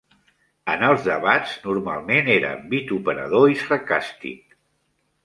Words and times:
En 0.75 0.85
els 0.85 1.03
debats 1.07 1.51
normalment 1.65 2.31
era 2.37 2.53
vituperador 2.71 3.51
i 3.55 3.59
sarcàstic. 3.61 4.57